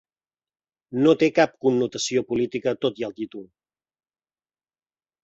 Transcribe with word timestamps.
No 1.01 1.11
té 1.23 1.27
cap 1.39 1.53
connotació 1.65 2.23
política 2.31 2.73
tot 2.87 3.03
i 3.03 3.07
el 3.09 3.13
títol. 3.21 3.45